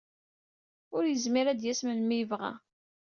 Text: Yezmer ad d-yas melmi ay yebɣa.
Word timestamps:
Yezmer 1.07 1.45
ad 1.47 1.57
d-yas 1.59 1.81
melmi 1.83 2.13
ay 2.15 2.19
yebɣa. 2.21 2.51